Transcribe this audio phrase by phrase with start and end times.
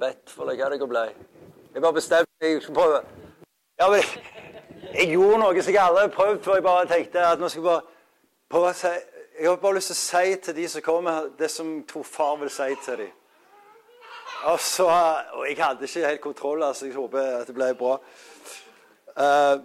[0.00, 1.04] bedt for deg hva det ble.
[1.74, 3.00] Jeg bare bestemte meg jeg skulle prøve.
[3.80, 4.02] Ja, men
[4.94, 6.58] jeg gjorde noe som jeg aldri har prøvd før.
[6.58, 7.82] Jeg bare tenkte at nå skal jeg bare
[8.50, 8.92] prøve å si
[9.40, 12.34] Jeg har bare lyst til å si til de som kommer, det som to far
[12.42, 13.12] vil si til dem.
[14.50, 14.88] Og så,
[15.32, 17.94] og jeg hadde ikke helt kontroll, altså jeg håper at det ble bra.
[19.16, 19.62] Uh,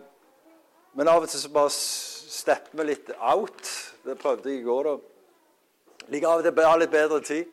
[0.95, 3.67] men av og til så bare stepper vi litt out.
[4.05, 4.87] Det prøvde jeg i går.
[4.87, 4.95] da.
[6.13, 7.51] Ligger av og til bare litt bedre tid.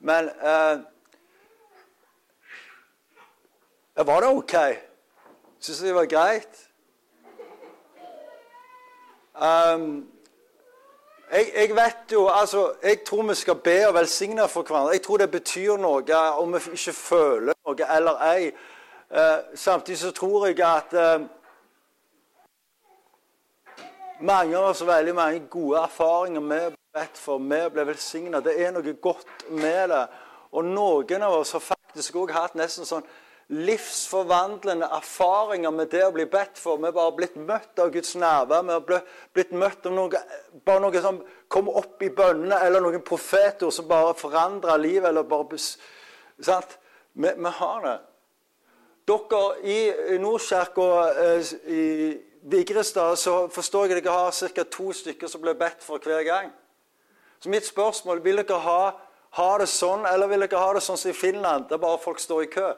[0.00, 0.82] Men uh,
[3.96, 4.54] Var det OK?
[5.60, 6.68] Syns det var greit?
[9.34, 10.08] Um,
[11.32, 14.92] jeg, jeg, vet jo, altså, jeg tror vi skal be og velsigne for hverandre.
[14.92, 18.50] Jeg tror det betyr noe om vi ikke føler noe eller ei.
[19.12, 21.26] Uh, samtidig så tror jeg at uh,
[24.20, 27.38] mange av oss har veldig mange gode erfaringer med bedt for.
[27.38, 28.40] Vi bli velsigna.
[28.40, 30.06] Det er noe godt med det.
[30.52, 33.04] Og noen av oss har faktisk òg hatt nesten sånn
[33.48, 36.78] livsforvandlende erfaringer med det å bli bedt for.
[36.78, 38.62] Vi har bare blitt møtt av Guds nærvær.
[38.68, 40.22] Vi har blitt møtt av noe,
[40.64, 41.20] bare noe som
[41.52, 45.08] kom opp i bønnene, eller noen profetord som bare forandra livet.
[45.10, 45.58] eller bare,
[46.40, 46.78] sant?
[47.12, 47.98] Vi, vi, har det.
[49.10, 50.88] Dere i Nordkirka
[51.20, 51.84] eh, i
[52.42, 54.64] Vigrestad så forstår jeg at dere har ca.
[54.64, 56.50] to stykker som blir bedt for hver gang.
[57.42, 58.92] Så mitt spørsmål vil dere ha,
[59.38, 62.22] ha det sånn, eller vil dere ha det sånn som i Finland, der bare folk
[62.22, 62.72] står i kø?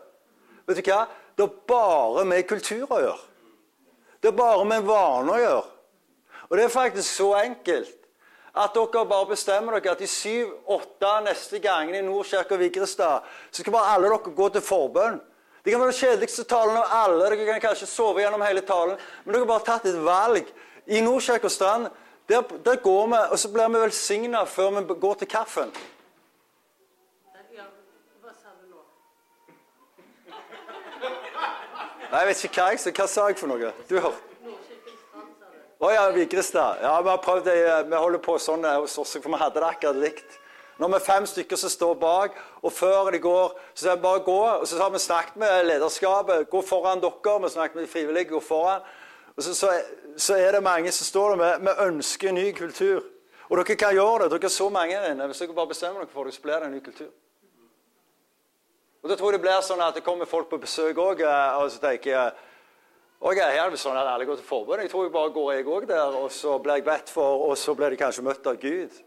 [0.67, 1.05] Vet du hva?
[1.37, 3.21] Det er bare med kultur å gjøre.
[4.23, 5.65] Det er bare med vane å gjøre.
[6.49, 7.97] Og det er faktisk så enkelt
[8.55, 13.63] at dere bare bestemmer dere at de syv-åtte neste gangene i Nordkirke og Vigrestad så
[13.63, 15.19] skal bare alle dere gå til forbønn.
[15.65, 17.31] Det kan være den kjedeligste talen av alle.
[17.33, 18.99] Dere kan kanskje sove gjennom hele talen.
[19.25, 20.49] Men dere har bare tatt et valg.
[20.87, 21.89] I Nordkirke og Strand
[22.29, 25.73] der, der går vi, og så blir vi velsigna før vi går til kaffen.
[32.15, 32.91] Nei, jeg vet ikke hva jeg sa.
[32.95, 33.71] Hva sa jeg for noe?
[33.91, 34.35] Du hørte?
[35.83, 36.85] Å ja, Vigrestad.
[36.85, 37.55] Ja, vi har prøvd det.
[37.91, 40.37] Vi holder på sånn hos oss, for vi hadde det akkurat likt.
[40.79, 44.05] Når vi er fem stykker som står bak, og før de går, så sier vi
[44.07, 44.39] bare gå.
[44.61, 46.47] Og så har vi snakket med lederskapet.
[46.55, 47.35] Gå foran dere.
[47.43, 48.31] Vi snakket med de frivillige.
[48.31, 48.87] Gå foran.
[49.35, 49.75] Og så, så,
[50.15, 53.03] så er det mange som står der vi ønsker ny kultur.
[53.51, 54.37] Og dere kan gjøre det.
[54.37, 55.27] Dere er så mange inne.
[55.33, 57.11] Hvis dere bare bestemmer dere for det, så blir det en ny kultur.
[59.05, 61.57] Og Da tror jeg det blir sånn at det kommer folk på besøk òg, eh,
[61.61, 62.33] og så tenker jeg
[63.25, 64.83] og her er det sånn at alle går til forbønn.
[64.85, 67.57] Jeg tror jeg bare går jeg òg der, og så blir jeg bedt for, og
[67.57, 68.99] så blir de kanskje møtt av Gud.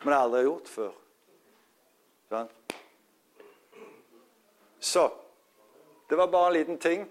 [0.00, 0.94] Men det har jeg aldri gjort før.
[2.32, 2.50] Sånn?
[4.80, 5.06] Så
[6.08, 7.08] Det var bare en liten ting.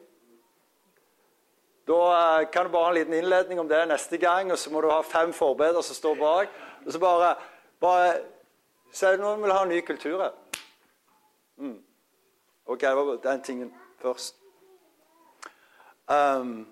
[1.85, 4.71] Da eh, kan du bare ha en liten innledning om det neste gang, og så
[4.71, 6.53] må du ha fem forbedere som står bak.
[6.85, 7.35] Og så bare,
[7.81, 8.13] bare
[8.95, 10.61] Si at noen vil ha en ny kultur her.
[11.59, 11.81] Mm.
[12.65, 14.35] Ok, det var den tingen først.
[16.09, 16.67] Um,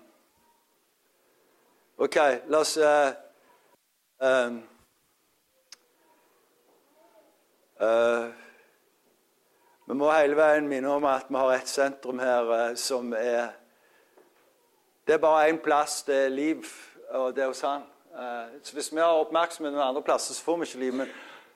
[1.98, 2.16] ok,
[2.46, 3.12] la oss uh,
[4.18, 4.62] um,
[7.80, 8.30] uh,
[9.86, 13.54] Vi må hele veien minne om at vi har et sentrum her uh, som er
[15.06, 16.64] Det er bare én plass, det er liv,
[17.10, 17.82] og det er hos han.
[18.62, 20.94] så Hvis vi har oppmerksomheten andre plasser, så får vi ikke liv.
[20.94, 21.08] Men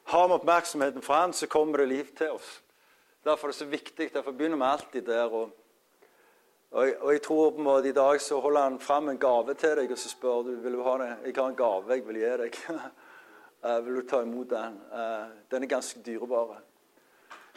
[0.05, 2.63] har vi oppmerksomheten fra han, så kommer det liv til oss.
[3.29, 4.15] Derfor er det så viktig.
[4.15, 5.25] Derfor begynner vi alltid der.
[5.25, 5.51] Og,
[6.71, 9.19] og, jeg, og jeg tror på en måte i dag så holder han fram en
[9.21, 11.09] gave til deg, og så spør du vil du ha det.
[11.27, 12.57] Jeg har en gave jeg vil gi deg.
[13.65, 14.79] uh, vil du ta imot den?
[14.93, 16.57] Uh, den er ganske dyrebar.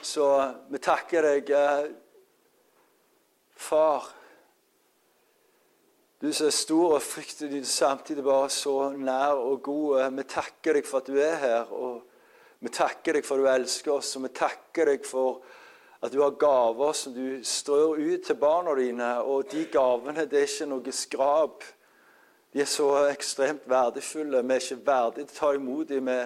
[0.02, 0.28] Så
[0.74, 1.88] vi takker deg, uh,
[3.56, 4.12] far.
[6.22, 10.04] Du som er stor og fryktelig, samtidig bare så nær og god.
[10.20, 11.72] Vi takker deg for at du er her.
[11.72, 12.02] og
[12.60, 15.40] vi takker deg for at du elsker oss, og vi takker deg for
[16.02, 19.12] at du har gaver som du strør ut til barna dine.
[19.22, 21.66] Og de gavene det er ikke noe skrap.
[22.54, 24.42] De er så ekstremt verdifulle.
[24.42, 26.10] Vi er ikke verdige til å ta imot dem.
[26.10, 26.18] Vi,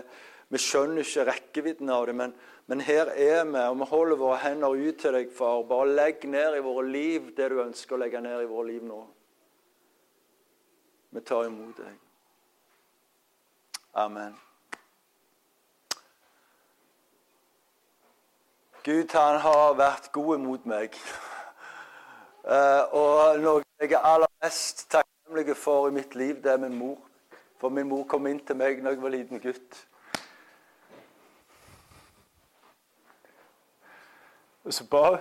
[0.55, 2.23] vi skjønner ikke rekkevidden av dem.
[2.23, 2.37] Men,
[2.71, 5.67] men, her er vi, og vi holder våre hender ut til deg, far.
[5.67, 8.87] Bare legg ned i våre liv det du ønsker å legge ned i våre liv
[8.87, 9.03] nå.
[11.15, 11.99] Vi tar imot deg.
[13.95, 14.33] Amen.
[18.85, 20.93] Gud han har vært god mot meg.
[22.45, 26.77] Uh, og noe jeg er aller mest takknemlig for i mitt liv, det er min
[26.77, 26.99] mor.
[27.57, 29.81] For min mor kom inn til meg når jeg var liten gutt.
[34.65, 35.19] Og så ba hun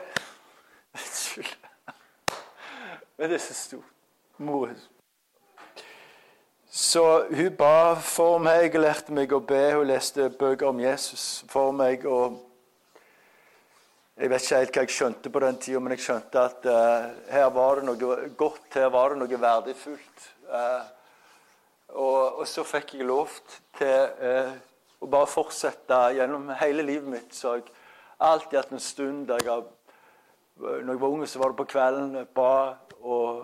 [1.01, 1.57] Unnskyld.
[3.17, 3.91] Men det er så stort.
[4.37, 4.71] Mor
[6.69, 9.71] Så hun ba for meg lærte meg å be.
[9.73, 12.05] Hun leste bøker om Jesus for meg.
[12.05, 12.54] og
[14.15, 17.07] Jeg vet ikke helt hva jeg skjønte på den tida, men jeg skjønte at uh,
[17.35, 20.27] her var det noe godt, her var det noe verdifullt.
[20.47, 20.85] Uh,
[21.99, 23.33] og, og, så fikk jeg lov
[23.75, 24.53] til uh,
[25.03, 27.35] å bare fortsette gjennom hele livet mitt.
[27.35, 27.65] Så jeg
[28.23, 29.65] alltid hatt en stund der jeg
[30.63, 32.53] Når jeg var ung, så var det på kvelden ba
[33.01, 33.41] og,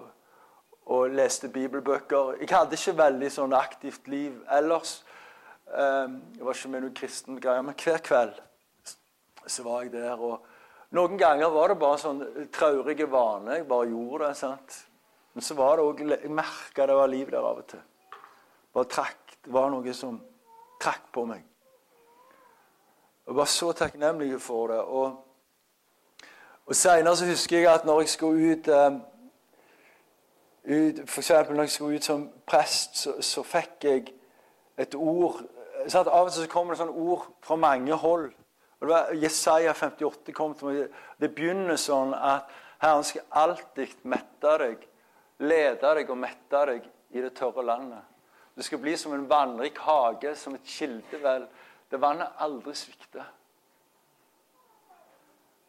[0.87, 2.37] og leste bibelbøker.
[2.39, 5.01] Jeg hadde ikke veldig sånn aktivt liv ellers.
[5.67, 8.39] Jeg var ikke med noen kristen greier, men hver kveld
[9.51, 10.15] så var jeg der.
[10.15, 10.47] og
[10.91, 12.23] noen ganger var det bare sånn
[12.53, 13.61] traurige vaner.
[13.61, 14.37] Jeg bare gjorde det.
[14.37, 14.79] sant?
[15.33, 17.83] Men så var det òg Jeg merka det var liv der av og til.
[18.75, 20.21] Bare trakk, Det var noe som
[20.81, 21.45] trakk på meg.
[23.27, 24.81] Jeg var så takknemlig for det.
[24.81, 25.25] Og,
[26.67, 29.01] og Seinere husker jeg at når jeg skulle ut, um,
[30.65, 34.13] ut For eksempel når jeg skulle ut som prest, så, så fikk jeg
[34.79, 35.41] et ord
[35.89, 36.09] sant?
[36.09, 38.33] Av og til så kommer det sånne ord fra mange hold.
[38.81, 40.95] Og det var Jesaja 58 kom til meg.
[41.21, 42.49] Det begynner sånn at
[42.81, 44.87] Herren skal alltid mette deg,
[45.45, 48.07] lede deg og mette deg i det tørre landet.
[48.57, 51.45] Det skal bli som en vannrik hage, som et kildevel.
[51.91, 53.29] Det vannet aldri svikter.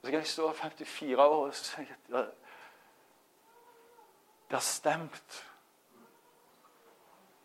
[0.02, 5.46] Så kan jeg stå 54 år og si at det har stemt.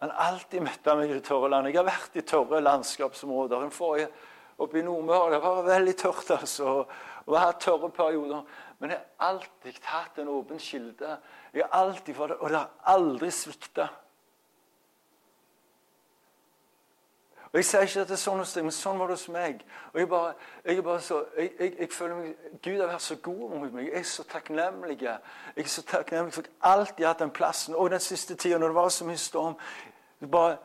[0.01, 1.75] Men alltid metta meg i det tørre landet.
[1.75, 3.67] Jeg har vært i tørre landskapsområder.
[3.67, 4.09] Den forrige
[4.59, 5.35] oppe i Nordmøre.
[5.35, 6.65] Det var veldig tørt, altså.
[7.27, 8.43] Og jeg har hatt tørre perioder.
[8.79, 11.17] Men jeg har alltid hatt en åpen kilde.
[11.55, 13.89] Jeg har alltid fått det, Og det har aldri svikta.
[17.53, 19.29] Og Jeg sier ikke at det er sånn hos deg, men sånn var det hos
[19.33, 19.63] meg.
[19.93, 20.33] Og Jeg bare,
[20.65, 23.87] jeg bare så, jeg, jeg, jeg, føler meg, Gud har vært så god mot meg.
[23.87, 24.99] Jeg er så takknemlig.
[25.03, 25.21] Jeg
[25.57, 27.75] er så takknemlig for at jeg alltid har hatt den plassen.
[27.75, 29.57] Og den siste tida, når det var så mye storm
[30.31, 30.57] bare,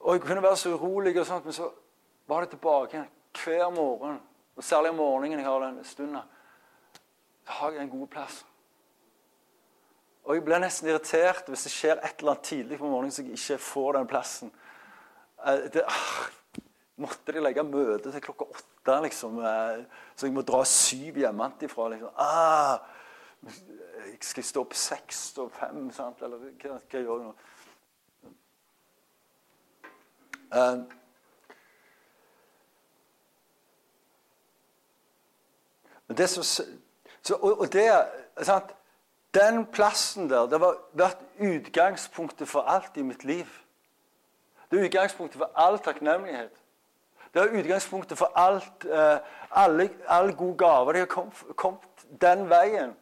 [0.00, 1.70] Og jeg kunne være så urolig, og sånt, men så
[2.26, 3.06] var det tilbake
[3.38, 4.20] hver morgen,
[4.56, 6.20] og særlig om morgenen jeg har den stunden,
[7.44, 8.44] så har jeg en god plass.
[10.24, 13.24] Og jeg blir nesten irritert hvis det skjer et eller annet tidlig på morgenen så
[13.24, 14.52] jeg ikke får den plassen.
[15.44, 16.62] Eh, det, ah,
[17.04, 19.84] måtte de legge møte til klokka åtte, liksom, eh,
[20.16, 21.88] så jeg må dra syv hjemmefra?
[21.92, 22.14] Liksom.
[22.16, 22.78] Ah,
[24.08, 26.22] jeg stå opp seks og fem, sant?
[26.24, 27.34] eller hva, hva gjør jeg nå?
[30.54, 30.84] Uh,
[36.08, 36.42] Det som,
[37.22, 37.88] så, og, og det,
[38.42, 38.74] sant?
[39.34, 43.48] Den plassen der det har vært utgangspunktet for alt i mitt liv.
[44.70, 46.52] Det er utgangspunktet for all takknemlighet.
[47.34, 49.18] Det er utgangspunktet for alt, eh,
[49.50, 50.92] alle, alle gode gaver.
[50.92, 52.94] De har kommet, kommet den veien.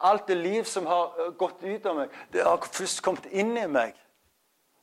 [0.00, 3.56] Alt det liv som har eh, gått ut av meg, det har først kommet inn
[3.58, 3.98] i meg.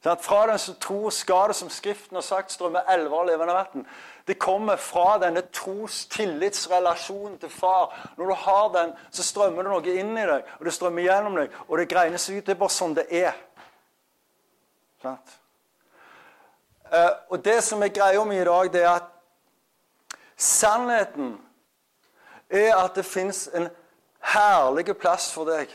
[0.01, 3.87] Fra den som tror, skal det, som Skriften har sagt, strømme elver av levende vann.
[4.27, 8.11] Det kommer fra denne tros tillitsrelasjonen til far.
[8.17, 11.35] Når du har den, så strømmer det noe inn i deg, og det strømmer gjennom
[11.41, 11.59] deg.
[11.67, 12.45] Og det greines ut.
[12.45, 13.35] Det er bare sånn det er.
[15.03, 15.17] Uh,
[17.29, 19.11] og det som er greia mi i dag, det er at
[20.39, 21.35] sannheten
[22.49, 23.67] er at det fins en
[24.31, 25.67] herlig plass for deg.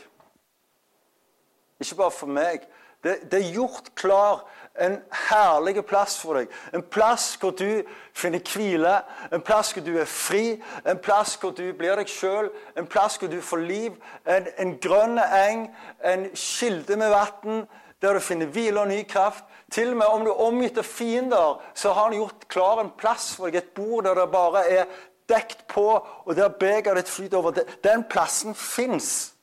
[1.79, 2.65] Ikke bare for meg,
[3.05, 4.43] det, det, er gjort klar
[4.81, 4.97] en
[5.29, 6.51] herlig plass for deg.
[6.75, 7.85] En plass hvor du
[8.17, 8.97] finner hvile,
[9.31, 13.19] en plass hvor du er fri, en plass hvor du blir deg sjøl, en plass
[13.21, 13.95] hvor du får liv.
[14.27, 15.67] En, en grønn eng,
[16.03, 17.65] en kilde med vann
[18.03, 19.45] der du finner hvile og ny kraft.
[19.71, 22.91] Til og med om du er omgitt av fiender, så har han gjort klar en
[22.97, 23.63] plass for deg.
[23.63, 24.89] Et bord der det bare er
[25.29, 25.87] dekt på,
[26.25, 27.63] og der begeret ditt flyter over.
[27.83, 29.34] Den plassen fins.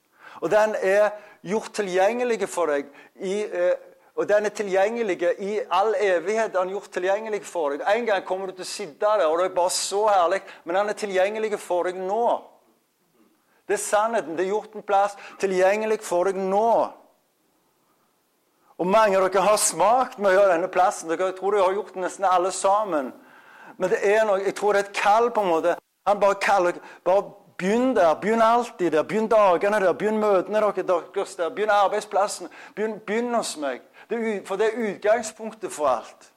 [0.43, 1.13] Og den er
[1.47, 2.89] gjort tilgjengelig for deg.
[3.23, 3.75] I, eh,
[4.19, 6.53] og den er tilgjengelig i all evighet.
[6.53, 7.85] Den er gjort tilgjengelig for deg.
[7.89, 10.77] En gang kommer du til å sitte der, og det er bare så herlig, men
[10.77, 12.27] den er tilgjengelig for deg nå.
[13.69, 14.37] Det er sannheten.
[14.37, 16.73] Det er gjort en plass tilgjengelig for deg nå.
[18.83, 21.09] Og Mange av dere har smakt mye av denne plassen.
[21.13, 23.13] Dere, tror dere har gjort det nesten alle sammen.
[23.79, 25.31] Men det er noe, jeg tror det er et kall.
[25.31, 25.77] på en måte.
[26.07, 27.31] Han bare kaller bare
[27.62, 28.14] Begynn der.
[28.14, 29.02] Begynn alltid der.
[29.02, 29.92] Begynn dagene der.
[29.92, 31.49] Begynn møtene deres der.
[31.49, 32.49] Begynn arbeidsplassen.
[32.75, 33.81] Begynn, begynn hos meg.
[34.11, 36.33] Det for det er utgangspunktet for alt.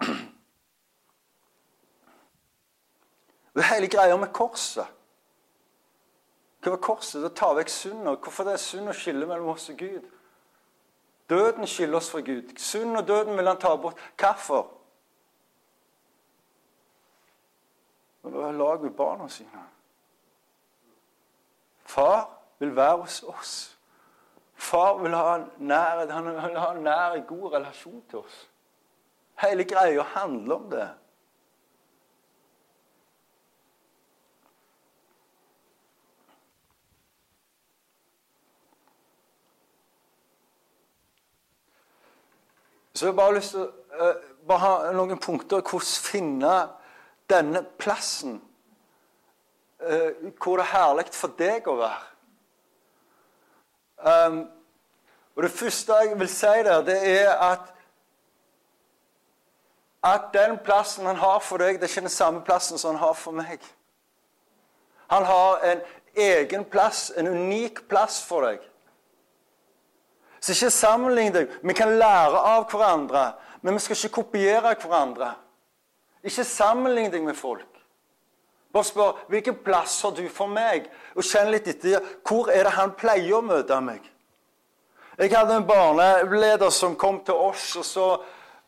[3.54, 4.86] Det er hele greia med korset.
[6.62, 7.22] Hva var korset?
[7.22, 8.14] Det tar vekk synda.
[8.14, 10.04] Hvorfor det er synd å skille mellom oss og Gud?
[11.30, 12.54] Døden skiller oss fra Gud.
[12.58, 13.98] Synd og døden vil han ta bort.
[14.18, 14.77] Hvorfor?
[18.34, 19.64] og være lag med barna sine.
[21.84, 23.78] Far vil være hos oss.
[24.54, 28.48] Far vil ha en nær, han vil ha en nær, god relasjon til oss.
[29.40, 30.88] Hele greia handler om det.
[42.98, 46.54] Så jeg bare har lyst til å uh, ha noen punkter hvordan finne
[47.30, 48.38] denne plassen
[49.82, 52.06] uh, hvor det er herlig for deg å være.
[53.98, 54.38] Um,
[55.36, 57.74] og Det første jeg vil si der, det er at
[60.02, 63.00] at den plassen han har for deg, det er ikke den samme plassen som han
[63.02, 63.62] har for meg.
[65.10, 65.80] Han har en
[66.14, 68.62] egen plass, en unik plass for deg.
[70.40, 71.50] Så ikke sammenlign deg.
[71.62, 73.32] Vi kan lære av hverandre,
[73.62, 75.32] men vi skal ikke kopiere hverandre.
[76.26, 77.66] Ikke sammenlign deg med folk.
[78.72, 82.76] Bare spør hvilken plass har du for meg, og kjenn litt etter hvor er det
[82.76, 84.02] han pleier å møte meg.
[85.18, 88.08] Jeg hadde en barneleder som kom til oss, og så,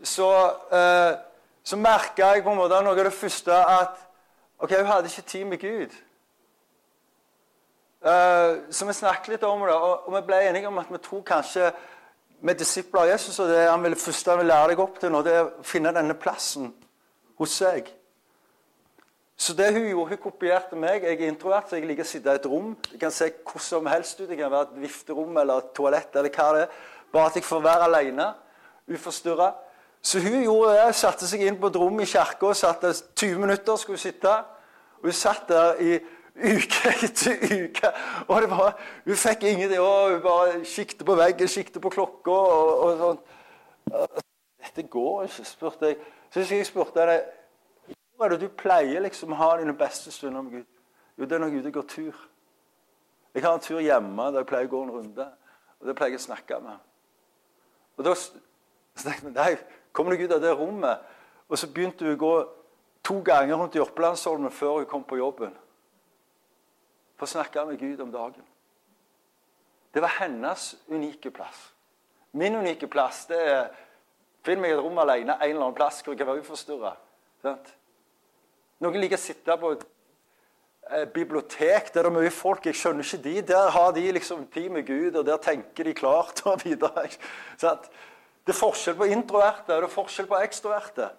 [0.02, 0.30] så,
[0.75, 1.12] eh,
[1.62, 4.00] så merka jeg på en måte noe av det første at
[4.59, 5.95] ok, hun hadde ikke tid med Gud.
[8.00, 10.99] Eh, så vi snakket litt om det, og, og, vi ble enige om at vi
[11.04, 11.71] tror kanskje
[12.40, 15.12] med disipler av Jesus og det han ville, første han vil lære deg opp til
[15.12, 16.73] nå, det er å finne denne plassen
[17.40, 17.88] hos seg.
[19.40, 21.06] Så det hun gjorde, hun kopierte meg.
[21.06, 22.75] Jeg er introvert, så jeg liker å sitte i et rom.
[22.92, 24.28] Jeg kan se hvor som helst ut.
[24.28, 26.78] Det kan være et vifterom eller et toalett eller hva det er.
[27.11, 28.26] Bare at jeg får være alene,
[28.92, 29.49] uforstyrra.
[30.02, 33.40] Så hun gjorde det, satte seg inn på et rom i kirka og satte 20
[33.40, 34.37] minutter skulle hun sitte.
[35.00, 35.97] Og hun satt der i
[36.37, 37.97] uke etter uke.
[38.28, 38.76] Og det var,
[39.09, 39.80] hun fikk ingenting.
[39.80, 43.20] Og hun bare siktet på veggen, siktet på klokka og, og sånn.
[44.61, 46.02] Dette går ikke, spurte jeg.
[46.30, 50.44] Så jeg spurte deg hvor er det du pleier liksom å ha dine beste stunder
[50.44, 50.66] med Gud.
[51.16, 52.18] Jo, det er når Gud går tur.
[53.34, 55.26] Jeg har en tur hjemme der jeg pleier å gå en runde.
[55.80, 56.82] Og det pleier jeg å snakke med.
[57.96, 59.58] Og da snakket jeg
[59.96, 61.00] kommer du ut av det rommet,
[61.49, 62.34] og så begynte hun å gå
[63.02, 65.56] to ganger rundt i Opplandsholmen før hun kom på jobben
[67.18, 68.44] for å snakke med Gud om dagen.
[69.92, 71.70] Det var hennes unike plass.
[72.32, 73.72] Min unike plass det er
[74.47, 76.94] Finn meg et rom alene en eller annen plass hvor jeg kan være uforstyrra.
[78.80, 79.82] Noen liker å sitte på et
[80.88, 82.66] eh, bibliotek der det er mye folk.
[82.66, 83.35] Jeg skjønner ikke de.
[83.52, 87.09] Der har de liksom tid med Gud, og der tenker de klart og videre.
[87.61, 91.11] Det er forskjell på introverte og det er forskjell på ekstroverte.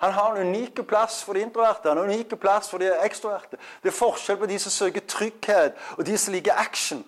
[0.00, 3.58] Han har en unik plass for de introverte, en unik plass for de ekstroverte.
[3.82, 7.02] Det er forskjell på de som søker trygghet, og de som liker action.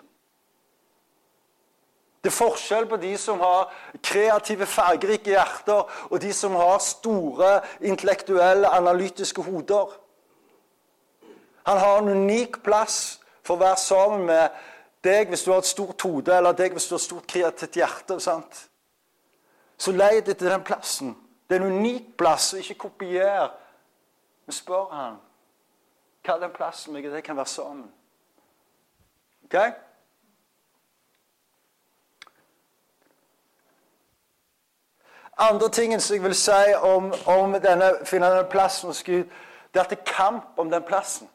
[2.23, 7.57] Det er forskjell på de som har kreative, fargerike hjerter, og de som har store,
[7.81, 9.91] intellektuelle, analytiske hoder.
[11.67, 14.63] Han har en unik plass for å være sammen med
[15.03, 17.79] deg hvis du har et stort hode, eller deg hvis du har et stort kreativt
[17.83, 18.21] hjerte.
[18.23, 18.69] Sant?
[19.79, 21.17] Så deg etter den plassen.
[21.51, 23.51] Det er en unik plass, og ikke kopier.
[24.47, 25.21] Men spør han
[26.23, 27.89] hva er den plassen jeg kan være sammen.
[29.45, 29.57] Ok?
[35.39, 39.25] Andre tingen som jeg vil si om, om denne, finne denne plassen hos Gud,
[39.73, 41.29] det er at det er kamp om den plassen.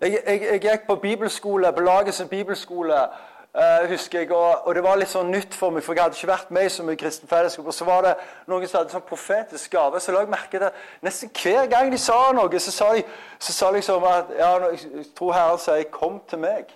[0.00, 3.06] Jeg, jeg, jeg gikk på bibelskole, på sin bibelskole
[3.54, 6.16] Uh, husker jeg, og, og, Det var litt sånn nytt for meg, for jeg hadde
[6.18, 7.68] ikke vært med i så mye kristen fellesskap.
[7.70, 8.14] Og så var det
[8.50, 10.00] noen som hadde sånn profetisk gave.
[10.02, 13.04] Så la jeg merke til nesten hver gang de sa noe, så sa de
[13.38, 16.74] så sa liksom at ja, jeg tror Herren sier 'kom til meg'.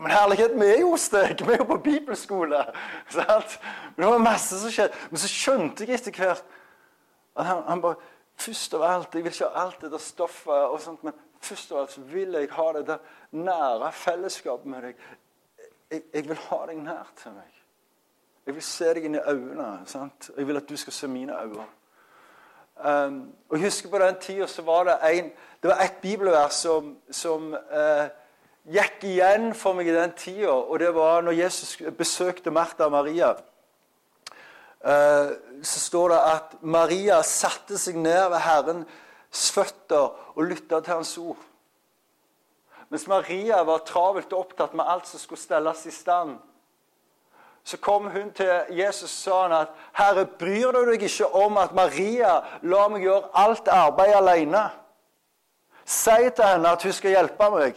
[0.00, 1.40] Men herlighet, vi er jo hos deg!
[1.42, 2.60] Vi er jo på bibelskole!
[3.16, 3.48] Men
[3.96, 4.94] det var masse som skjedde.
[5.10, 6.44] Men så skjønte jeg etter hvert
[7.36, 10.66] at han, han bare Først av alt Jeg vil ikke ha alt det der stoffet
[10.68, 12.98] og sånt, men først av alt så vil jeg ha det der
[13.32, 15.06] nære fellesskapet med deg.
[15.90, 17.62] Jeg, jeg, vil ha deg nær til meg.
[18.46, 19.70] Jeg vil se deg inn i øynene.
[19.88, 20.30] sant?
[20.36, 21.64] Jeg vil at du skal se mine øyne.
[22.76, 25.30] Um, og jeg husker På den tida var det en,
[25.62, 28.08] det var et bibelvers som, som uh,
[28.66, 30.54] gikk igjen for meg i den tida.
[30.54, 33.34] Og det var når Jesus besøkte Martha og Maria.
[34.86, 40.92] Uh, så står det at Maria satte seg ned ved Herrens føtter og lytta til
[40.94, 41.40] hans ord.
[42.88, 46.36] Mens Maria var travelt opptatt med alt som skulle stelles i stand,
[47.66, 51.56] så kom hun til Jesus og sa han at 'Herre, bryr du deg ikke om
[51.58, 54.70] at Maria lar meg gjøre alt arbeid alene?'
[55.84, 57.74] Si til henne at hun skal hjelpe meg.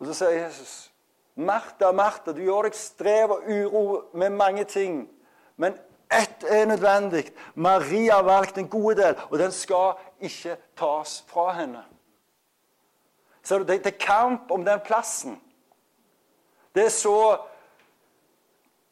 [0.00, 0.90] Og Så sier Jesus,
[1.36, 5.08] 'Martha, Martha, du gjør deg strev og uro med mange ting.'
[5.56, 5.78] Men
[6.10, 7.32] ett er nødvendig.
[7.54, 11.84] Maria har valgt en god del, og den skal ikke tas fra henne.
[13.42, 15.42] Så det, det er kamp om den plassen.
[16.74, 17.38] Det er så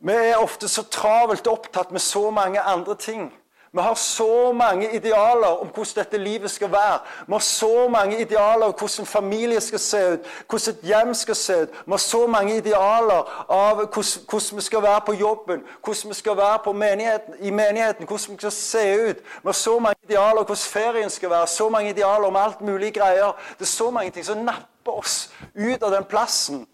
[0.00, 3.37] Vi er ofte så travelt opptatt med så mange andre ting.
[3.72, 6.98] Vi har så mange idealer om hvordan dette livet skal være.
[7.26, 11.34] Vi har så mange idealer om hvordan familie skal se ut, hvordan et hjem skal
[11.34, 11.68] se ut.
[11.86, 16.36] Vi har så mange idealer av hvordan, vi skal være på jobben, hvordan vi skal
[16.36, 19.16] være menigheten, i menigheten, hvordan vi skal se ut.
[19.16, 22.60] Vi har så mange idealer om hvordan ferien skal være, så mange idealer om alt
[22.60, 23.32] mulig greier.
[23.58, 26.66] Det er så mange ting som napper oss ut av den plassen.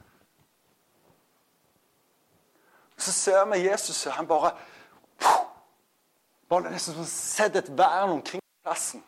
[2.98, 4.50] Så ser vi Jesus, han bare
[6.48, 9.02] bare nesten som Sett et vern omkring plassen.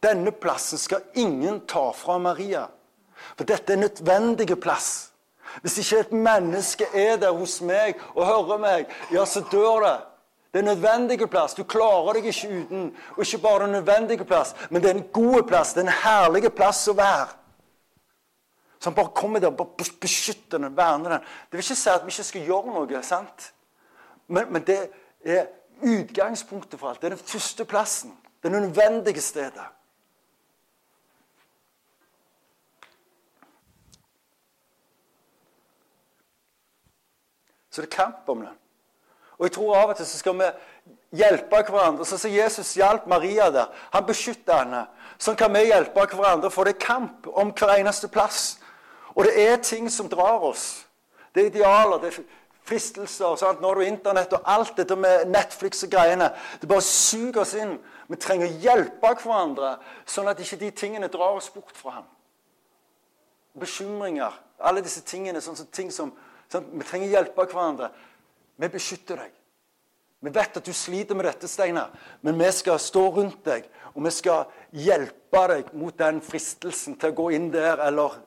[0.00, 2.66] Denne plassen skal ingen ta fra Maria.
[3.36, 5.10] For dette er en nødvendig plass.
[5.62, 9.98] Hvis ikke et menneske er der hos meg og hører meg, ja, så dør det.
[10.50, 11.54] Det er en nødvendig plass.
[11.54, 12.86] Du klarer deg ikke uten.
[13.16, 15.74] Og ikke bare en nødvendig plass, men det er en god plass.
[15.74, 17.28] Det er en herlig plass å være.
[18.80, 21.24] Så han bare kommer der og beskytter den, verner den.
[21.50, 23.50] Det vil ikke si at vi ikke skal gjøre noe, sant?
[24.26, 24.78] Men, men det
[25.20, 25.50] er
[25.82, 27.00] utgangspunktet for alt.
[27.00, 28.16] Det er den første plassen.
[28.42, 29.68] Det nødvendige stedet.
[37.70, 38.50] Så det er kamp om det.
[39.38, 40.48] Og jeg tror av og til så skal vi
[41.16, 42.04] hjelpe hverandre.
[42.04, 43.70] Sånn som Jesus hjalp Maria der.
[43.94, 44.82] Han beskytta henne.
[45.20, 48.58] Sånn kan vi hjelpe hverandre, for det er kamp om hver eneste plass.
[49.14, 50.84] Og det er ting som drar oss.
[51.34, 51.98] Det er idealer.
[52.02, 52.20] det er
[52.70, 53.36] fristelser.
[53.40, 53.60] Sant?
[53.60, 56.30] Når du Internett og alt dette med Netflix og greiene.
[56.60, 57.76] Det bare suger oss inn.
[58.10, 59.76] Vi trenger å hjelpe hverandre,
[60.08, 62.08] sånn at ikke de tingene drar oss bort fra ham.
[63.60, 65.40] Bekymringer, alle disse tingene.
[65.40, 66.12] sånn, sånn ting som,
[66.50, 67.90] sånn, Vi trenger å hjelpe hverandre.
[68.56, 69.36] Vi beskytter deg.
[70.20, 73.64] Vi vet at du sliter med dette, Steinar, men vi skal stå rundt deg.
[73.94, 78.18] Og vi skal hjelpe deg mot den fristelsen til å gå inn der eller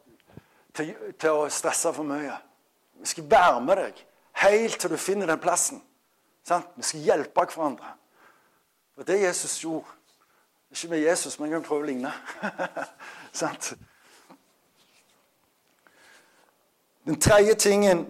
[0.74, 2.40] til, til å stresse for mye.
[3.04, 4.02] Vi skal være med deg.
[4.36, 5.84] Helt til du finner den plassen.
[6.44, 6.66] Sant?
[6.76, 7.94] Vi skal hjelpe hverandre.
[8.96, 9.86] Og det Jesus gjorde
[10.72, 12.12] Ikke med Jesus, men jeg kan prøve å ligne.
[13.32, 13.74] Sant?
[17.06, 18.08] Den tredje tingen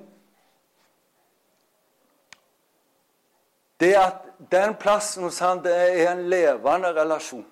[3.79, 7.45] det er at den plassen hos han det er en levende relasjon.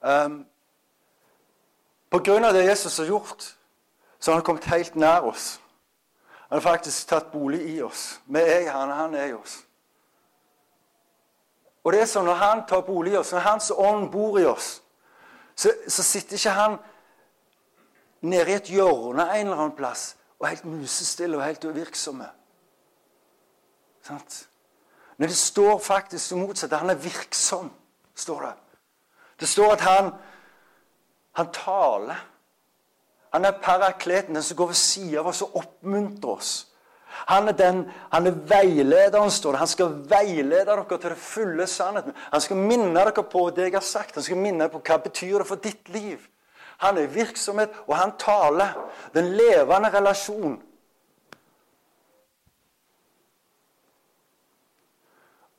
[0.00, 0.40] Um,
[2.10, 3.56] på grunn av det Jesus har gjort,
[4.18, 5.60] så har han kommet helt nær oss.
[6.54, 8.20] Han har faktisk tatt bolig i oss.
[8.26, 9.56] Vi er han, han er i oss.
[11.82, 14.44] Og det er sånn Når han tar bolig i oss, når Hans ånd bor i
[14.46, 14.68] oss,
[15.58, 16.76] så, så sitter ikke han
[18.22, 20.04] nede i et hjørne en eller annen plass
[20.38, 22.30] og helt musestille og helt uvirksomme.
[24.06, 24.38] Sant?
[25.16, 26.82] Men det står faktisk det motsatte.
[26.84, 27.72] Han er virksom,
[28.14, 28.54] står det.
[29.42, 30.14] Det står at han,
[31.34, 32.22] han taler.
[33.34, 36.52] Han er parakleten, den som går ved siden av oss og oppmuntrer oss.
[37.26, 37.80] Han er, den,
[38.12, 39.58] han er veilederen, står det.
[39.58, 42.14] Han skal veilede dere til det fulle sannheten.
[42.30, 44.14] Han skal minne dere på det jeg har sagt.
[44.14, 46.22] Han skal minne dere på hva det betyr for ditt liv.
[46.84, 48.78] Han er virksomhet, og han taler.
[49.14, 50.54] Den levende relasjon.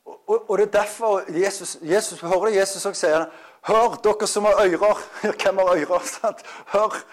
[0.05, 3.27] Og, og, det er derfor Jesus, Jesus hører Jesus også sier
[3.67, 5.03] Hør, dere som har ører.
[5.41, 6.07] Hvem har ører?
[6.07, 6.47] sant?
[6.71, 7.03] Hør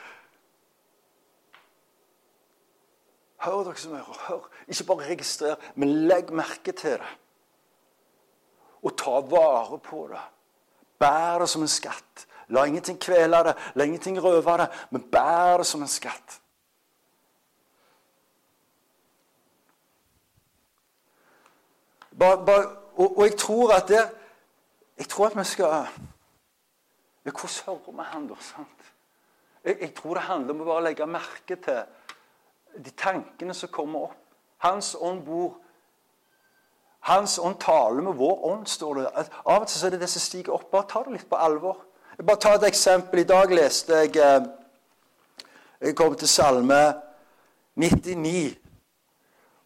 [3.42, 4.18] Hør dere som hører.
[4.28, 4.48] Hør.
[4.68, 7.14] Ikke bare registrer, men legg merke til det.
[8.82, 10.20] Og ta vare på det.
[10.98, 12.26] Bær det som en skatt.
[12.52, 16.38] La ingenting kvele det, la ingenting røve det, men bær det som en skatt.
[22.18, 24.02] Bare, bare, og, og, jeg tror at det
[24.98, 25.86] Jeg tror at vi skal
[27.24, 28.34] Hvordan hører vi han da?
[28.40, 28.92] sant?
[29.64, 31.80] Jeg, jeg tror det handler om å bare legge merke til
[32.76, 34.18] de tankene som kommer opp.
[34.62, 35.58] Hans ånd bor
[37.02, 39.06] Hans ånd taler med vår ånd, står det.
[39.44, 40.68] Av og til er det det som stiger opp.
[40.70, 41.80] Bare ta det litt på alvor.
[42.14, 43.24] Jeg bare ta et eksempel.
[43.24, 44.44] I dag leste jeg eh,
[45.82, 46.78] Jeg kom til Salme
[47.74, 48.54] 99.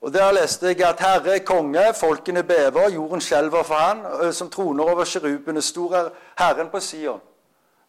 [0.01, 4.33] Og Der leste jeg at Herre er konge, folkene bever, jorden skjelver for han, eh,
[4.33, 5.63] som troner over kjerubene.
[5.63, 7.21] Stor er Herren på Sion.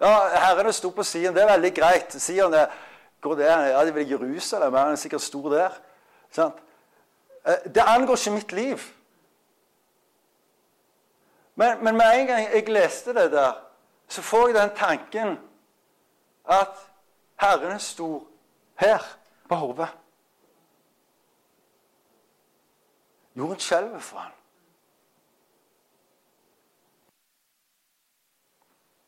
[0.01, 1.33] Ja, Herren er stor på Sion.
[1.35, 2.21] Det er veldig greit.
[2.21, 2.67] Sion er
[3.27, 3.59] hvor det er?
[3.59, 4.73] Ja, det er vel Jerusalem.
[4.73, 5.69] Han er sikkert stor der.
[6.29, 6.55] Sant?
[7.47, 8.77] Eh, det angår ikke mitt liv.
[11.55, 13.53] Men, men, med en gang jeg leste det der,
[14.07, 15.37] så får jeg den tanken
[16.45, 16.91] at
[17.39, 18.23] Herren er stor
[18.79, 18.99] her
[19.49, 19.87] på hodet.
[23.35, 24.31] Jorden skjelver for han.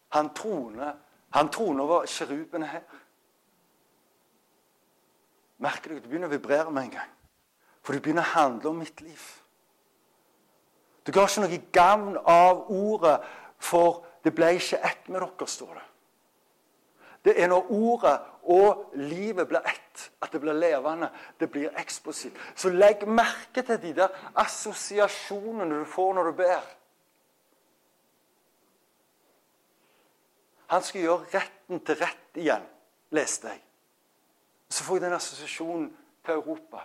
[0.10, 0.94] Han troner,
[1.30, 2.82] han troner over kjerubene her.
[5.60, 6.00] Merker du?
[6.00, 7.12] Det begynner å vibrere med en gang.
[7.84, 9.22] For det begynner å handle om mitt liv.
[11.04, 13.18] Du ga ikke noe gavn av ordet,
[13.60, 15.86] for det ble ikke ett med dere, står det.
[17.26, 18.16] Det er når ordet
[18.50, 21.10] og livet blir ett, at det blir levende.
[21.40, 22.38] Det blir eksplosivt.
[22.56, 26.70] Så legg merke til de der assosiasjonene du får når du ber.
[30.70, 32.66] Han skal gjøre retten til rett igjen,
[33.12, 33.64] leste jeg.
[34.70, 36.84] Så får jeg den assosiasjonen til Europa.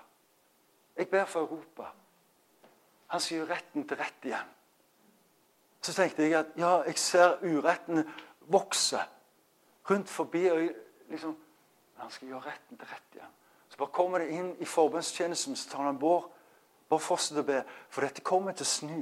[0.97, 1.91] Jeg ber for Europa.
[3.07, 4.53] Han sier retten til rett igjen.
[5.85, 8.07] Så tenkte jeg at ja, jeg ser uretten
[8.51, 9.01] vokse
[9.91, 10.47] rundt forbi.
[10.47, 10.71] og
[11.11, 11.37] liksom,
[11.97, 13.35] Han skal gjøre retten til rett igjen.
[13.69, 16.31] Så bare kommer det inn i forbundstjenesten, så tar han Bård.
[16.89, 17.63] Bare fortsett å be.
[17.91, 18.99] For dette kommer til å snu.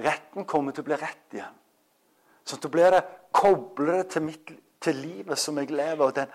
[0.00, 1.58] Retten kommer til å bli rett igjen.
[2.44, 6.04] Så da blir det koblet til, mitt, til livet som jeg lever.
[6.04, 6.30] og den,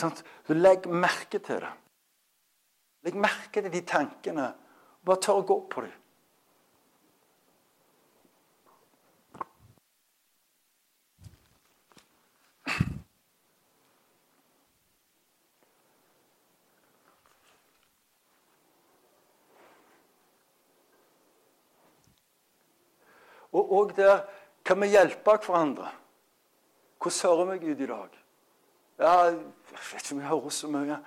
[0.00, 0.22] sant?
[0.46, 1.74] Så legg merke til det.
[3.06, 4.50] Legg merke til de tankene.
[5.06, 5.94] Bare tør å gå på dem.
[23.56, 24.26] Og der
[24.64, 25.88] kan vi hjelpe hverandre.
[27.00, 28.25] Hvordan hører vi Gud i dag?
[28.98, 29.38] Ja, Jeg
[29.92, 30.98] vet ikke om jeg hører så mye.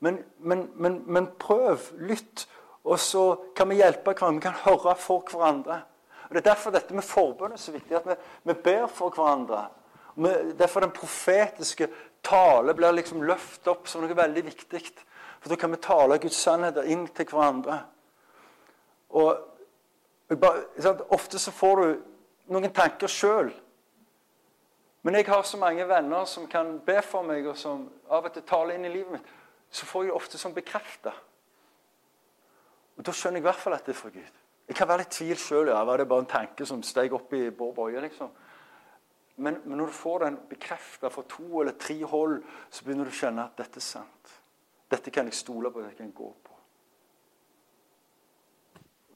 [0.00, 1.78] Men, men, men, men prøv.
[1.98, 2.48] Lytt.
[2.84, 4.38] Og så kan vi hjelpe hverandre.
[4.38, 5.82] Vi kan høre for hverandre.
[6.28, 7.96] Og Det er derfor dette med forbønn er så viktig.
[7.96, 8.16] At vi,
[8.50, 9.66] vi ber for hverandre.
[10.14, 11.88] Vi, derfor den profetiske
[12.24, 14.82] tale blir liksom løftet opp som noe veldig viktig.
[15.38, 17.78] For da kan vi tale Guds sannheter inn til hverandre.
[19.14, 21.94] Og bare, Ofte så får du
[22.52, 23.52] noen tanker sjøl.
[25.08, 28.32] Men jeg har så mange venner som kan be for meg, og som av og
[28.34, 29.28] til taler inn i livet mitt.
[29.72, 31.14] Så får jeg ofte sånn bekrefta.
[32.98, 34.34] Og Da skjønner jeg i hvert fall at det er fra Gud.
[34.68, 35.70] Jeg kan være litt tvil sjøl.
[35.72, 38.02] Ja, var det bare en tanke som steg opp i Bård Boje?
[38.04, 38.34] Liksom.
[39.36, 42.36] Men, men, når du får den bekrefta fra to eller tre hold,
[42.68, 44.36] så begynner du å kjenne at dette er sant.
[44.92, 46.60] Dette kan jeg stole på, dette kan jeg gå på.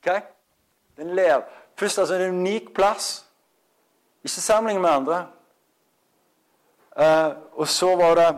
[0.00, 0.10] Ok?
[0.96, 1.44] Den lever.
[1.76, 3.12] Først altså en unik plass.
[4.24, 5.22] Ikke sammenlign med andre.
[6.96, 8.28] Uh, og så var det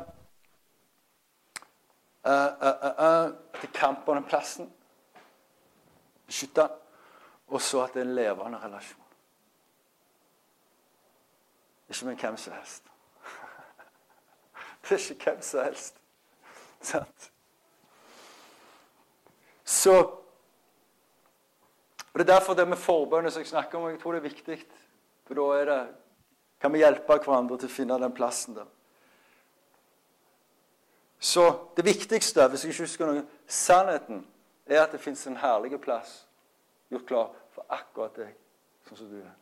[2.27, 4.73] uh, uh, kamp om den plassen.
[6.27, 6.69] Beskytte
[7.47, 9.01] Og så at det er en levende relasjon.
[11.89, 12.85] Ikke med hvem som helst.
[14.83, 16.01] det er ikke hvem som helst.
[16.81, 17.33] Sant?
[19.65, 20.21] Så
[22.15, 24.29] og Det er derfor det med forbønnet som jeg snakker om, jeg tror det er
[24.29, 24.59] viktig.
[25.27, 25.79] For da er det,
[26.65, 28.69] kan vi hjelpe hverandre til å finne den plassen der.
[31.21, 31.43] Så
[31.77, 34.23] det viktigste, hvis jeg ikke husker noe, sannheten
[34.65, 36.23] er at det fins en herlig plass
[36.89, 38.33] gjort klar for akkurat deg,
[38.89, 39.37] sånn som du er.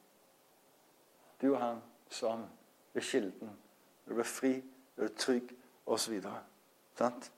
[1.38, 1.80] Du og han
[2.10, 2.50] sammen
[2.90, 3.54] ved kilden.
[4.02, 4.56] Du blir fri,
[4.98, 5.54] du er trygg,
[5.86, 6.18] osv.
[6.98, 7.32] Sant?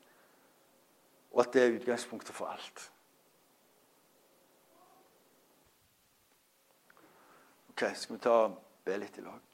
[1.28, 2.90] Og at det er utgangspunktet for alt.
[7.74, 9.50] Ok, skal vi ta og be litt i lag?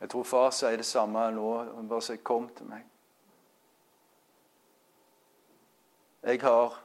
[0.00, 1.48] Jeg tror far sier det samme nå.
[1.74, 2.86] Han bare sier 'kom til meg'.
[6.22, 6.82] Jeg har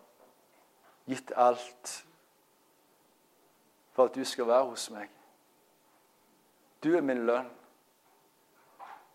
[1.08, 2.06] gitt alt
[3.92, 5.10] for at du skal være hos meg.
[6.84, 7.50] Du er min lønn.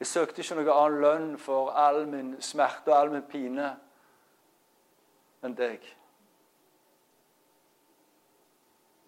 [0.01, 3.67] Jeg søkte ikke noe annen lønn for all min smerte og all min pine
[5.45, 5.85] enn deg.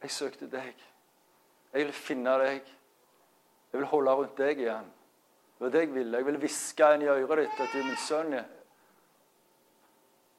[0.03, 0.75] Jeg søkte deg.
[1.73, 2.69] Jeg vil finne deg.
[3.73, 4.91] Jeg vil holde rundt deg igjen.
[5.57, 6.17] Det var det jeg ville.
[6.19, 8.35] Jeg vil hviske inn i øret ditt at du er min sønn.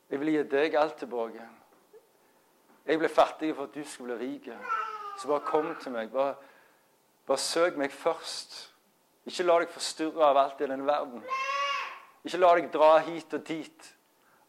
[0.10, 1.48] Jeg vil gi deg alt tilbake.
[2.86, 4.52] Jeg ble fattig for at du skulle bli rik.
[5.18, 6.12] Så bare kom til meg.
[6.12, 6.36] Bare,
[7.26, 8.60] bare søk meg først.
[9.26, 11.24] Ikke la deg forstyrre av alt i denne verden.
[12.24, 13.90] Ikke la deg dra hit og dit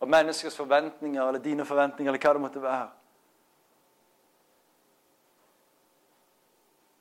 [0.02, 2.90] av menneskers forventninger eller dine forventninger eller hva det måtte være.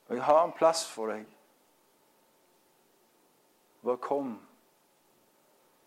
[0.08, 1.26] Og jeg har en plass for deg.
[3.84, 4.38] Bare kom.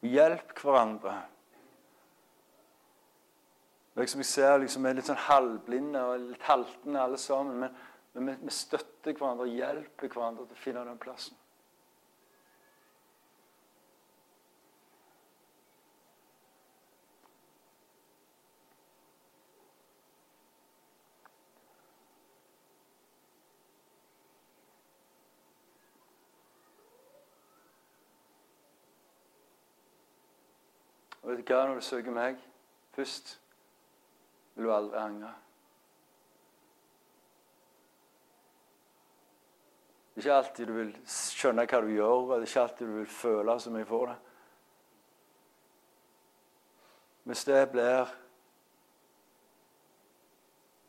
[0.05, 1.15] Hjelp hverandre.
[3.97, 7.63] Liksom jeg ser liksom, Vi er litt sånn halvblinde og litt haltende alle sammen.
[7.65, 7.79] Men,
[8.13, 11.39] men vi, vi, støtter hverandre og hjelper hverandre til å finne den plassen.
[31.55, 32.39] Vet når du søker meg
[32.97, 33.41] først,
[34.55, 35.33] vil du aldri angre.
[40.15, 42.87] Det er ikke alltid du vil skjønne hva du gjør, og det er ikke alltid
[42.89, 44.17] du vil føle så mye for det.
[47.27, 48.15] Hvis det blir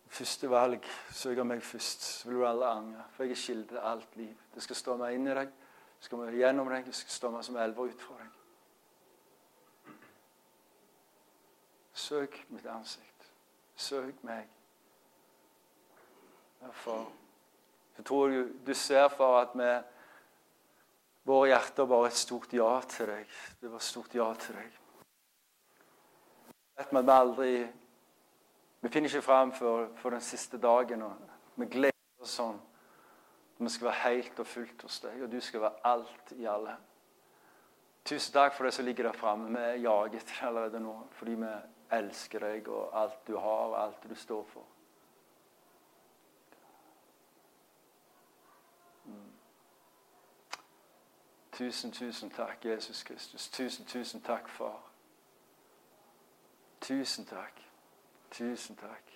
[0.07, 3.03] første valg, søk meg først, så vil du aldri angre.
[3.15, 4.33] For jeg er kilde til alt liv.
[4.55, 5.53] Det skal stå meg inn i deg,
[5.97, 8.36] det skal gjennom deg, det skal stå meg som elver ut fra deg.
[12.07, 13.31] Søk mitt ansikt.
[13.75, 14.47] Søk meg.
[16.61, 17.11] Derfor
[17.97, 19.69] jeg tror jeg du ser for at vi
[21.27, 23.31] Våre hjerter bare et stort ja til deg.
[23.59, 24.77] Det var et stort ja til deg.
[26.77, 27.51] Vet vi at vi aldri
[28.79, 31.01] Vi finner ikke fram for den siste dagen.
[31.01, 31.13] og
[31.55, 32.61] Vi gleder oss sånn.
[33.57, 36.77] Vi skal være helt og fullt hos deg, og du skal være alt i alle.
[38.05, 39.49] Tusen takk for det som ligger der framme.
[39.49, 41.55] Vi er jaget allerede nå fordi vi
[41.91, 44.65] elsker deg og alt du har, og alt du står for.
[49.05, 49.31] Mm.
[51.51, 53.49] Tusen, tusen takk, Jesus Kristus.
[53.49, 54.83] Tusen, tusen takk, Far.
[56.81, 57.61] Tusen takk.
[58.31, 59.13] Tusen takk.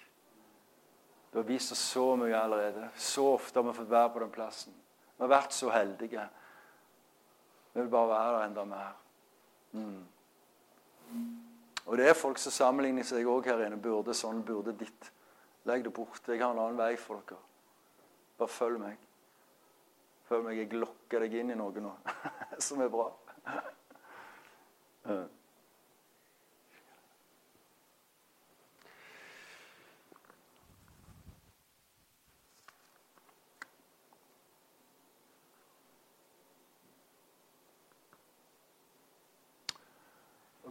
[1.34, 2.90] Du har vist oss så mye allerede.
[2.96, 4.74] Så ofte har vi fått være på den plassen.
[5.18, 6.30] Vi har vært så heldige.
[7.74, 8.98] Vi vil bare være der enda mer.
[9.72, 10.08] Mm.
[11.90, 13.80] Og det er folk som sammenligner seg òg her inne.
[13.82, 15.12] Burde sånn, burde ditt.
[15.70, 16.22] Legg det bort.
[16.28, 17.42] Jeg har en annen vei for dere.
[18.38, 18.98] Bare følg meg.
[20.30, 20.62] Følg meg.
[20.62, 21.94] Jeg lokker deg inn i noe nå
[22.68, 23.10] som er bra.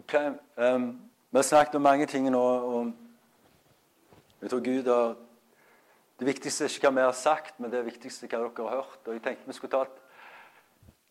[0.01, 0.33] Okay.
[0.57, 2.41] Um, vi har snakket om mange ting nå.
[2.41, 2.93] og
[4.41, 5.17] jeg tror Gud har
[6.19, 8.77] Det viktigste er ikke hva vi har sagt, men det viktigste er hva dere har
[8.77, 9.07] hørt.
[9.07, 10.01] Og jeg tenkte vi skulle ta et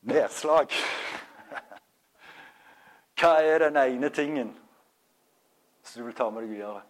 [0.02, 0.74] nedslag.
[3.20, 4.52] Hva er den ene tingen
[5.84, 6.82] som du vil ta med deg videre?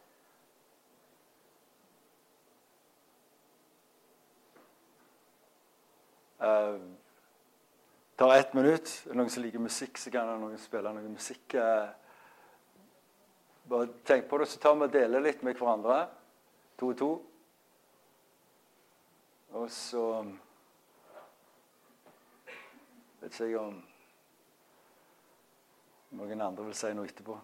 [6.39, 6.98] Uh,
[8.19, 8.89] tar ett minutt.
[9.05, 11.55] Er det noen som liker musikk, så kan noen spille noe musikk.
[13.69, 16.01] Bare tenk på det, så tar vi og deler litt med hverandre.
[16.81, 17.09] To og to.
[19.55, 20.03] Og så
[23.19, 23.79] Vet ikke jeg om
[26.15, 27.35] noen andre vil si noe etterpå.